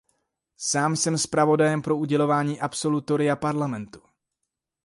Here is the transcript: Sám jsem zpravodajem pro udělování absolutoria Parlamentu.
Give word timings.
Sám 0.57 0.95
jsem 0.95 1.17
zpravodajem 1.17 1.81
pro 1.81 1.97
udělování 1.97 2.59
absolutoria 2.61 3.35
Parlamentu. 3.35 4.01